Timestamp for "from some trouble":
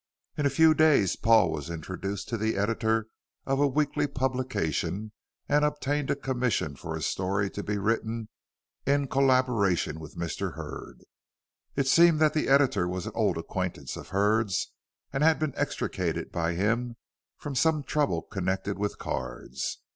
17.37-18.23